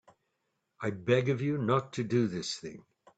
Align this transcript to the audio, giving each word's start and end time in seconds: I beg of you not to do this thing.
I 0.79 0.89
beg 0.89 1.29
of 1.29 1.43
you 1.43 1.59
not 1.59 1.93
to 1.93 2.03
do 2.03 2.25
this 2.27 2.57
thing. 2.57 2.83